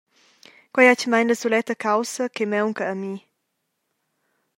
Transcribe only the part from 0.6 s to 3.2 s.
Quei ei atgnamein la suletta caussa che maunca a mi.